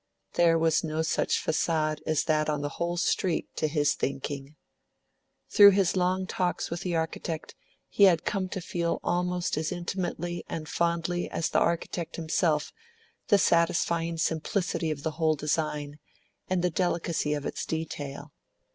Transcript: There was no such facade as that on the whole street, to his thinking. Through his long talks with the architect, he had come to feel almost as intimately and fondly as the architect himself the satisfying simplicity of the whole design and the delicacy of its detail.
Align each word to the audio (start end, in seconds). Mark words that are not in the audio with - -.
There 0.33 0.57
was 0.57 0.83
no 0.83 1.03
such 1.03 1.37
facade 1.39 2.01
as 2.07 2.23
that 2.23 2.49
on 2.49 2.61
the 2.63 2.79
whole 2.81 2.97
street, 2.97 3.55
to 3.57 3.67
his 3.67 3.93
thinking. 3.93 4.55
Through 5.47 5.73
his 5.77 5.95
long 5.95 6.25
talks 6.25 6.71
with 6.71 6.81
the 6.81 6.95
architect, 6.95 7.53
he 7.87 8.05
had 8.05 8.25
come 8.25 8.49
to 8.49 8.61
feel 8.61 8.99
almost 9.03 9.57
as 9.57 9.71
intimately 9.71 10.43
and 10.49 10.67
fondly 10.67 11.29
as 11.29 11.51
the 11.51 11.59
architect 11.59 12.15
himself 12.15 12.73
the 13.27 13.37
satisfying 13.37 14.17
simplicity 14.17 14.89
of 14.89 15.03
the 15.03 15.11
whole 15.21 15.35
design 15.35 15.99
and 16.47 16.63
the 16.63 16.71
delicacy 16.71 17.35
of 17.35 17.45
its 17.45 17.63
detail. 17.63 18.33